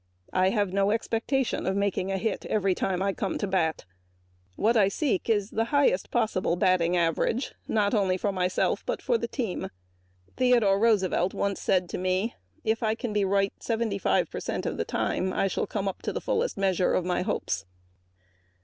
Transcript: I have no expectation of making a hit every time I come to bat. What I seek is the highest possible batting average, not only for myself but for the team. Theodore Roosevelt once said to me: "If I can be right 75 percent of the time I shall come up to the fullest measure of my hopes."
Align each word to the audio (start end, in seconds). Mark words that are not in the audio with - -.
I 0.33 0.49
have 0.49 0.73
no 0.73 0.89
expectation 0.89 1.67
of 1.67 1.75
making 1.75 2.11
a 2.11 2.17
hit 2.17 2.47
every 2.47 2.73
time 2.73 3.03
I 3.03 3.13
come 3.13 3.37
to 3.37 3.45
bat. 3.45 3.85
What 4.55 4.75
I 4.75 4.87
seek 4.87 5.29
is 5.29 5.51
the 5.51 5.65
highest 5.65 6.09
possible 6.09 6.55
batting 6.55 6.97
average, 6.97 7.53
not 7.67 7.93
only 7.93 8.17
for 8.17 8.31
myself 8.31 8.83
but 8.83 8.99
for 8.99 9.19
the 9.19 9.27
team. 9.27 9.69
Theodore 10.37 10.79
Roosevelt 10.79 11.35
once 11.35 11.61
said 11.61 11.87
to 11.89 11.99
me: 11.99 12.33
"If 12.63 12.81
I 12.81 12.95
can 12.95 13.13
be 13.13 13.23
right 13.23 13.53
75 13.61 14.31
percent 14.31 14.65
of 14.65 14.77
the 14.77 14.85
time 14.85 15.31
I 15.33 15.45
shall 15.47 15.67
come 15.67 15.87
up 15.87 16.01
to 16.01 16.11
the 16.11 16.19
fullest 16.19 16.57
measure 16.57 16.95
of 16.95 17.05
my 17.05 17.21
hopes." 17.21 17.65